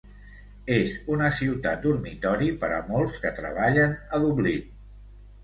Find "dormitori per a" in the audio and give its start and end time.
1.89-2.81